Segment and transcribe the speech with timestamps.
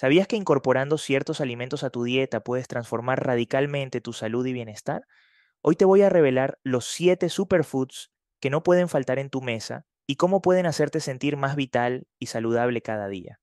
[0.00, 5.06] ¿Sabías que incorporando ciertos alimentos a tu dieta puedes transformar radicalmente tu salud y bienestar?
[5.60, 8.10] Hoy te voy a revelar los 7 superfoods
[8.40, 12.28] que no pueden faltar en tu mesa y cómo pueden hacerte sentir más vital y
[12.28, 13.40] saludable cada día.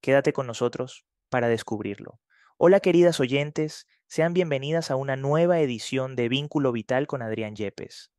[0.00, 2.18] Quédate con nosotros para descubrirlo.
[2.56, 8.10] Hola queridas oyentes, sean bienvenidas a una nueva edición de Vínculo Vital con Adrián Yepes.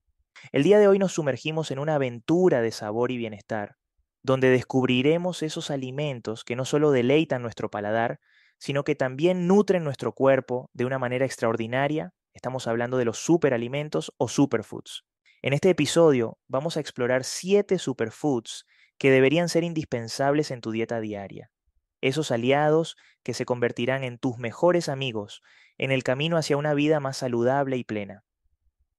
[0.52, 3.78] El día de hoy nos sumergimos en una aventura de sabor y bienestar,
[4.26, 8.20] donde descubriremos esos alimentos que no solo deleitan nuestro paladar,
[8.58, 12.12] sino que también nutren nuestro cuerpo de una manera extraordinaria.
[12.34, 15.06] Estamos hablando de los superalimentos o superfoods.
[15.44, 18.66] En este episodio vamos a explorar siete superfoods
[18.98, 21.52] que deberían ser indispensables en tu dieta diaria.
[22.02, 25.44] Esos aliados que se convertirán en tus mejores amigos
[25.78, 28.24] en el camino hacia una vida más saludable y plena.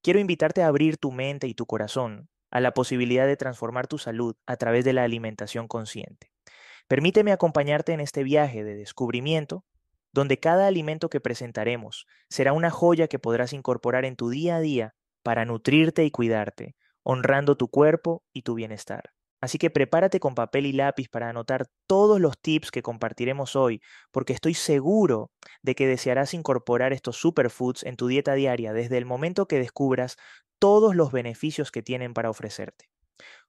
[0.03, 3.99] Quiero invitarte a abrir tu mente y tu corazón a la posibilidad de transformar tu
[3.99, 6.31] salud a través de la alimentación consciente.
[6.89, 9.65] Permíteme acompañarte en este viaje de descubrimiento,
[10.13, 14.61] donde cada alimento que presentaremos será una joya que podrás incorporar en tu día a
[14.61, 19.11] día para nutrirte y cuidarte, honrando tu cuerpo y tu bienestar.
[19.41, 23.83] Así que prepárate con papel y lápiz para anotar todos los tips que compartiremos hoy,
[24.11, 25.31] porque estoy seguro
[25.63, 30.17] de que desearás incorporar estos superfoods en tu dieta diaria desde el momento que descubras
[30.59, 32.91] todos los beneficios que tienen para ofrecerte.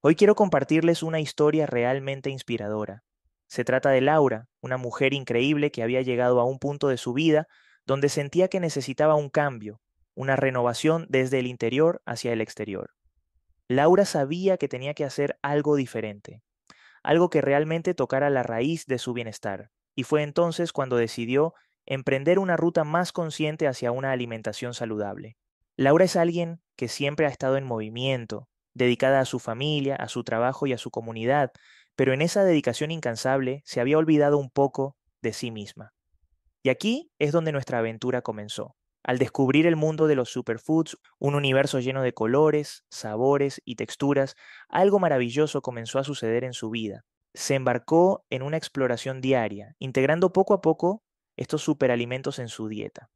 [0.01, 3.03] Hoy quiero compartirles una historia realmente inspiradora.
[3.47, 7.13] Se trata de Laura, una mujer increíble que había llegado a un punto de su
[7.13, 7.47] vida
[7.85, 9.79] donde sentía que necesitaba un cambio,
[10.13, 12.91] una renovación desde el interior hacia el exterior.
[13.69, 16.41] Laura sabía que tenía que hacer algo diferente,
[17.03, 21.53] algo que realmente tocara la raíz de su bienestar, y fue entonces cuando decidió
[21.85, 25.37] emprender una ruta más consciente hacia una alimentación saludable.
[25.79, 30.23] Laura es alguien que siempre ha estado en movimiento, dedicada a su familia, a su
[30.23, 31.51] trabajo y a su comunidad,
[31.95, 35.93] pero en esa dedicación incansable se había olvidado un poco de sí misma.
[36.63, 38.75] Y aquí es donde nuestra aventura comenzó.
[39.03, 44.35] Al descubrir el mundo de los superfoods, un universo lleno de colores, sabores y texturas,
[44.69, 47.05] algo maravilloso comenzó a suceder en su vida.
[47.35, 51.03] Se embarcó en una exploración diaria, integrando poco a poco
[51.35, 53.11] estos superalimentos en su dieta.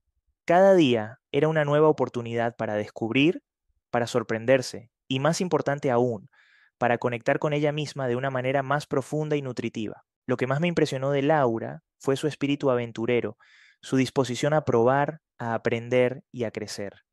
[0.51, 3.41] Cada día era una nueva oportunidad para descubrir,
[3.89, 6.29] para sorprenderse y, más importante aún,
[6.77, 10.03] para conectar con ella misma de una manera más profunda y nutritiva.
[10.25, 13.37] Lo que más me impresionó de Laura fue su espíritu aventurero,
[13.79, 17.05] su disposición a probar, a aprender y a crecer.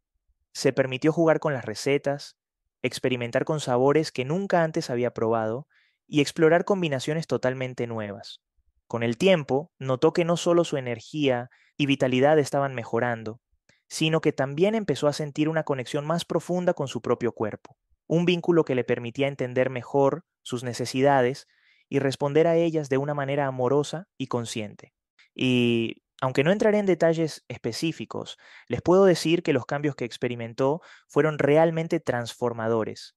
[0.53, 2.37] Se permitió jugar con las recetas,
[2.83, 5.69] experimentar con sabores que nunca antes había probado
[6.09, 8.41] y explorar combinaciones totalmente nuevas.
[8.89, 13.41] Con el tiempo, notó que no solo su energía y vitalidad estaban mejorando,
[13.89, 18.27] sino que también empezó a sentir una conexión más profunda con su propio cuerpo, un
[18.27, 21.47] vínculo que le permitía entender mejor sus necesidades
[21.89, 24.93] y responder a ellas de una manera amorosa y consciente.
[25.35, 30.83] Y aunque no entraré en detalles específicos, les puedo decir que los cambios que experimentó
[31.07, 33.15] fueron realmente transformadores,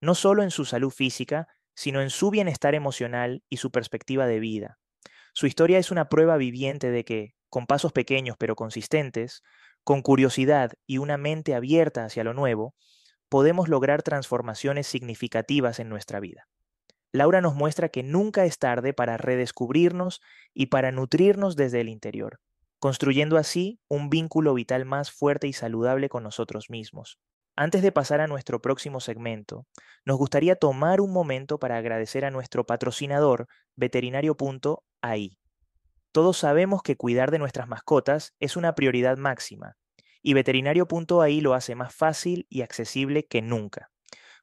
[0.00, 4.38] no solo en su salud física, sino en su bienestar emocional y su perspectiva de
[4.38, 4.78] vida.
[5.32, 9.42] Su historia es una prueba viviente de que, con pasos pequeños pero consistentes,
[9.84, 12.74] con curiosidad y una mente abierta hacia lo nuevo,
[13.28, 16.46] podemos lograr transformaciones significativas en nuestra vida.
[17.12, 20.20] Laura nos muestra que nunca es tarde para redescubrirnos
[20.52, 22.40] y para nutrirnos desde el interior,
[22.80, 27.18] construyendo así un vínculo vital más fuerte y saludable con nosotros mismos.
[27.56, 29.64] Antes de pasar a nuestro próximo segmento,
[30.04, 33.46] nos gustaría tomar un momento para agradecer a nuestro patrocinador,
[33.76, 35.38] veterinario.ai.
[36.14, 39.76] Todos sabemos que cuidar de nuestras mascotas es una prioridad máxima,
[40.22, 43.90] y veterinario.ai lo hace más fácil y accesible que nunca.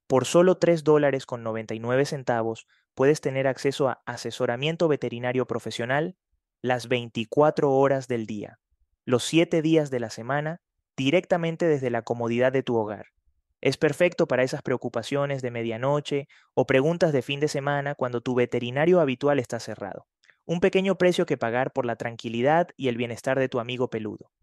[0.05, 6.17] Por solo 3 dólares con 99 centavos puedes tener acceso a asesoramiento veterinario profesional
[6.61, 8.59] las 24 horas del día,
[9.05, 10.59] los 7 días de la semana
[10.97, 13.05] directamente desde la comodidad de tu hogar.
[13.61, 18.35] Es perfecto para esas preocupaciones de medianoche o preguntas de fin de semana cuando tu
[18.35, 20.05] veterinario habitual está cerrado.
[20.51, 24.34] Un pequeño precio que pagar por la tranquilidad y el bienestar de tu amigo peludo.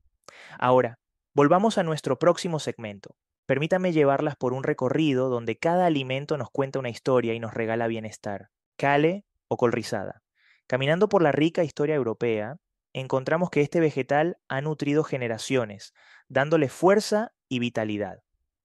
[0.58, 0.98] Ahora,
[1.34, 3.14] volvamos a nuestro próximo segmento.
[3.44, 7.88] Permítame llevarlas por un recorrido donde cada alimento nos cuenta una historia y nos regala
[7.88, 8.48] bienestar.
[8.78, 10.22] Cale o colrizada.
[10.66, 12.56] Caminando por la rica historia europea,
[12.94, 15.92] encontramos que este vegetal ha nutrido generaciones,
[16.26, 18.20] dándole fuerza y vitalidad.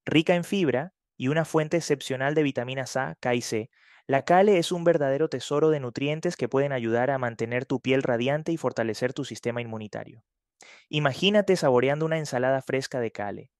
[0.06, 3.69] Rica en fibra y una fuente excepcional de vitaminas A, K y C,
[4.06, 8.04] la cale es un verdadero tesoro de nutrientes que pueden ayudar a mantener tu piel
[8.04, 10.24] radiante y fortalecer tu sistema inmunitario.
[10.89, 13.51] Imagínate saboreando una ensalada fresca de cale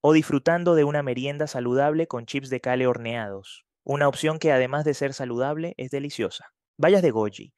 [0.00, 4.84] o disfrutando de una merienda saludable con chips de cale horneados, una opción que además
[4.84, 6.52] de ser saludable es deliciosa.
[6.78, 7.52] Bayas de goji,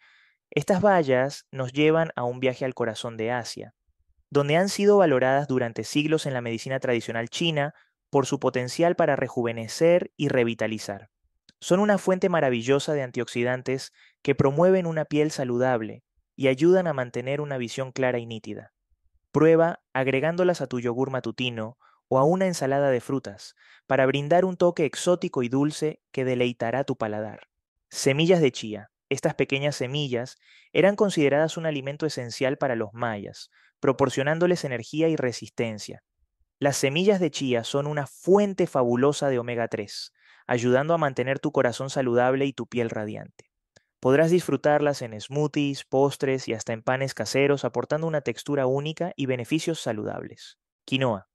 [0.51, 3.75] Estas bayas nos llevan a un viaje al corazón de Asia,
[4.31, 7.75] donde han sido valoradas durante siglos en la medicina tradicional china
[8.13, 11.09] por su potencial para rejuvenecer y revitalizar.
[11.61, 16.05] Son una fuente maravillosa de antioxidantes que promueven una piel saludable
[16.37, 18.75] y ayudan a mantener una visión clara y nítida.
[19.31, 21.79] Prueba agregándolas a tu yogur matutino
[22.09, 23.55] o a una ensalada de frutas
[23.87, 27.49] para brindar un toque exótico y dulce que deleitará tu paladar.
[27.89, 28.91] Semillas de chía.
[29.09, 30.37] Estas pequeñas semillas
[30.75, 33.49] eran consideradas un alimento esencial para los mayas,
[33.81, 36.03] proporcionándoles energía y resistencia.
[36.63, 40.13] Las semillas de chía son una fuente fabulosa de omega 3,
[40.47, 43.51] ayudando a mantener tu corazón saludable y tu piel radiante.
[43.99, 49.27] Podrás disfrutarlas en smoothies, postres y hasta en panes caseros, aportando una textura única y
[49.27, 50.61] beneficios saludables.
[50.85, 51.29] Quinoa.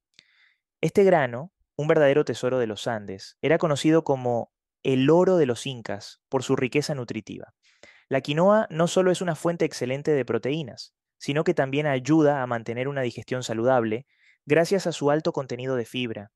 [0.79, 5.68] Este grano, un verdadero tesoro de los Andes, era conocido como el oro de los
[5.68, 7.53] incas por su riqueza nutritiva.
[8.07, 12.47] La quinoa no solo es una fuente excelente de proteínas, sino que también ayuda a
[12.47, 14.06] mantener una digestión saludable
[14.47, 16.31] gracias a su alto contenido de fibra,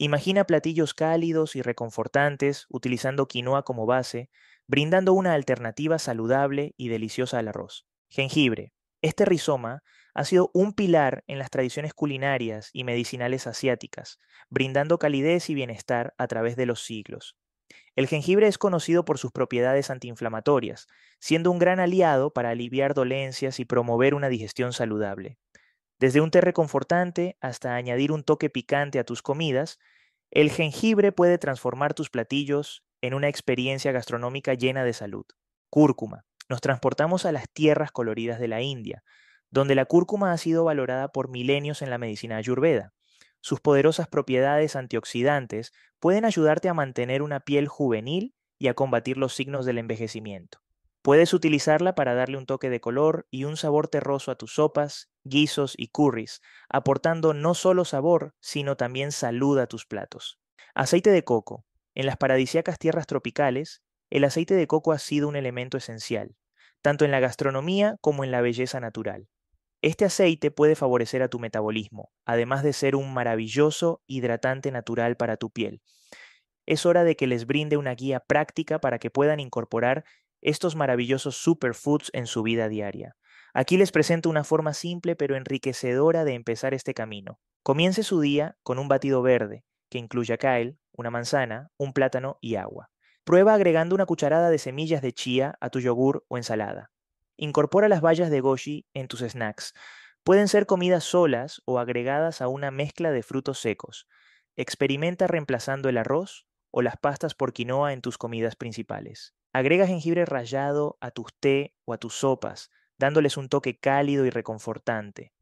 [0.00, 4.30] Imagina platillos cálidos y reconfortantes utilizando quinoa como base,
[4.68, 7.84] brindando una alternativa saludable y deliciosa al arroz.
[8.08, 8.72] Jengibre.
[9.02, 9.82] Este rizoma
[10.14, 16.14] ha sido un pilar en las tradiciones culinarias y medicinales asiáticas, brindando calidez y bienestar
[16.16, 17.36] a través de los siglos.
[17.96, 20.86] El jengibre es conocido por sus propiedades antiinflamatorias,
[21.18, 25.38] siendo un gran aliado para aliviar dolencias y promover una digestión saludable.
[25.98, 29.78] Desde un té reconfortante hasta añadir un toque picante a tus comidas,
[30.30, 35.24] el jengibre puede transformar tus platillos en una experiencia gastronómica llena de salud.
[35.70, 36.24] Cúrcuma.
[36.48, 39.02] Nos transportamos a las tierras coloridas de la India,
[39.50, 42.92] donde la cúrcuma ha sido valorada por milenios en la medicina ayurveda.
[43.40, 49.34] Sus poderosas propiedades antioxidantes pueden ayudarte a mantener una piel juvenil y a combatir los
[49.34, 50.60] signos del envejecimiento.
[51.02, 55.10] Puedes utilizarla para darle un toque de color y un sabor terroso a tus sopas,
[55.24, 60.38] guisos y curries, aportando no solo sabor, sino también salud a tus platos.
[60.74, 61.64] Aceite de coco.
[61.94, 66.36] En las paradisíacas tierras tropicales, el aceite de coco ha sido un elemento esencial,
[66.82, 69.28] tanto en la gastronomía como en la belleza natural.
[69.80, 75.36] Este aceite puede favorecer a tu metabolismo, además de ser un maravilloso hidratante natural para
[75.36, 75.80] tu piel.
[76.66, 80.04] Es hora de que les brinde una guía práctica para que puedan incorporar
[80.40, 83.16] estos maravillosos superfoods en su vida diaria.
[83.54, 87.40] Aquí les presento una forma simple pero enriquecedora de empezar este camino.
[87.62, 92.56] Comience su día con un batido verde, que incluya kale, una manzana, un plátano y
[92.56, 92.90] agua.
[93.24, 96.90] Prueba agregando una cucharada de semillas de chía a tu yogur o ensalada.
[97.36, 99.74] Incorpora las bayas de goji en tus snacks.
[100.24, 104.08] Pueden ser comidas solas o agregadas a una mezcla de frutos secos.
[104.56, 109.34] Experimenta reemplazando el arroz o las pastas por quinoa en tus comidas principales.
[109.52, 114.30] Agrega jengibre rallado a tus té o a tus sopas, dándoles un toque cálido y
[114.30, 115.32] reconfortante.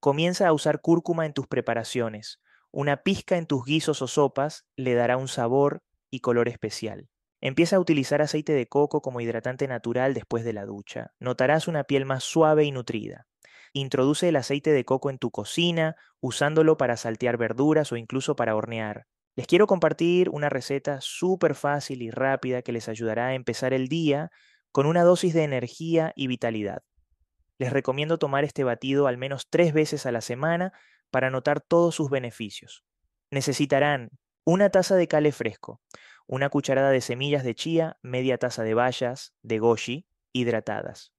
[0.00, 2.40] Comienza a usar cúrcuma en tus preparaciones.
[2.70, 7.08] Una pizca en tus guisos o sopas le dará un sabor y color especial.
[7.42, 11.12] Empieza a utilizar aceite de coco como hidratante natural después de la ducha.
[11.18, 13.26] Notarás una piel más suave y nutrida.
[13.72, 18.56] Introduce el aceite de coco en tu cocina, usándolo para saltear verduras o incluso para
[18.56, 19.06] hornear.
[19.36, 23.88] Les quiero compartir una receta súper fácil y rápida que les ayudará a empezar el
[23.88, 24.30] día
[24.72, 26.82] con una dosis de energía y vitalidad.
[27.58, 30.72] Les recomiendo tomar este batido al menos tres veces a la semana
[31.10, 32.84] para notar todos sus beneficios.
[33.30, 34.10] Necesitarán
[34.44, 35.80] una taza de cale fresco,
[36.26, 41.12] una cucharada de semillas de chía, media taza de bayas, de goji, hidratadas,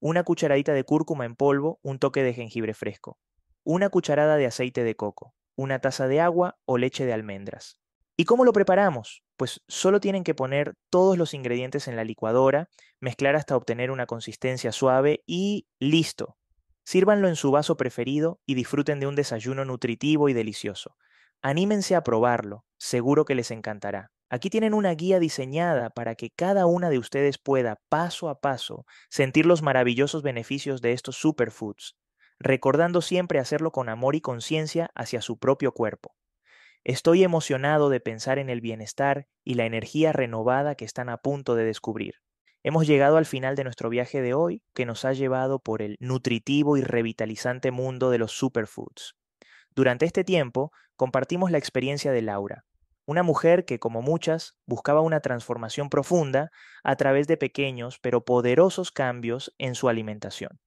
[0.00, 3.18] una cucharadita de cúrcuma en polvo, un toque de jengibre fresco,
[3.64, 7.78] una cucharada de aceite de coco, una taza de agua o leche de almendras.
[8.16, 9.22] ¿Y cómo lo preparamos?
[9.36, 12.68] Pues solo tienen que poner todos los ingredientes en la licuadora,
[13.00, 16.36] mezclar hasta obtener una consistencia suave y listo.
[16.84, 20.96] Sírvanlo en su vaso preferido y disfruten de un desayuno nutritivo y delicioso.
[21.40, 24.10] Anímense a probarlo, seguro que les encantará.
[24.28, 28.84] Aquí tienen una guía diseñada para que cada una de ustedes pueda, paso a paso,
[29.08, 31.96] sentir los maravillosos beneficios de estos superfoods
[32.40, 36.16] recordando siempre hacerlo con amor y conciencia hacia su propio cuerpo.
[36.82, 41.54] Estoy emocionado de pensar en el bienestar y la energía renovada que están a punto
[41.54, 42.14] de descubrir.
[42.62, 45.96] Hemos llegado al final de nuestro viaje de hoy, que nos ha llevado por el
[46.00, 49.14] nutritivo y revitalizante mundo de los superfoods.
[49.74, 52.64] Durante este tiempo, compartimos la experiencia de Laura,
[53.06, 56.50] una mujer que, como muchas, buscaba una transformación profunda
[56.82, 60.60] a través de pequeños pero poderosos cambios en su alimentación.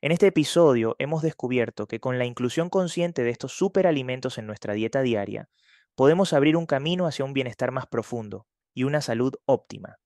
[0.00, 4.74] En este episodio hemos descubierto que con la inclusión consciente de estos superalimentos en nuestra
[4.74, 5.48] dieta diaria,
[5.96, 9.96] podemos abrir un camino hacia un bienestar más profundo y una salud óptima.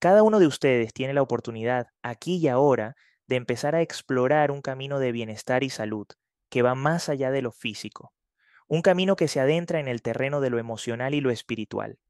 [0.00, 2.96] Cada uno de ustedes tiene la oportunidad, aquí y ahora,
[3.28, 6.08] de empezar a explorar un camino de bienestar y salud
[6.50, 8.12] que va más allá de lo físico,
[8.66, 12.00] un camino que se adentra en el terreno de lo emocional y lo espiritual,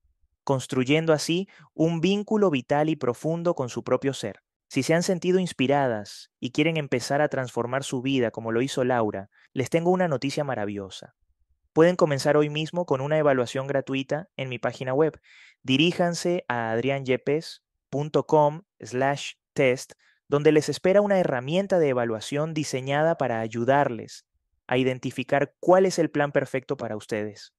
[0.44, 4.40] construyendo así un vínculo vital y profundo con su propio ser.
[4.68, 8.84] Si se han sentido inspiradas y quieren empezar a transformar su vida como lo hizo
[8.84, 11.14] Laura, les tengo una noticia maravillosa.
[11.72, 15.18] Pueden comenzar hoy mismo con una evaluación gratuita en mi página web.
[15.62, 19.92] Diríjanse a adrianyepes.com slash test,
[20.28, 24.26] donde les espera una herramienta de evaluación diseñada para ayudarles
[24.66, 27.54] a identificar cuál es el plan perfecto para ustedes.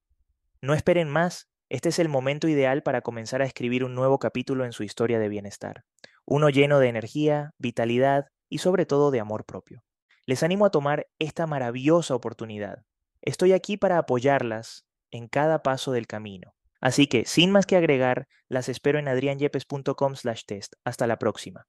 [0.62, 4.64] No esperen más, este es el momento ideal para comenzar a escribir un nuevo capítulo
[4.64, 5.84] en su historia de bienestar,
[6.30, 9.82] uno lleno de energía, vitalidad y sobre todo de amor propio.
[10.26, 12.84] Les animo a tomar esta maravillosa oportunidad.
[13.20, 16.54] Estoy aquí para apoyarlas en cada paso del camino.
[16.80, 20.74] Así que, sin más que agregar, las espero en adrianyepes.com/test.
[20.84, 21.66] Hasta la próxima.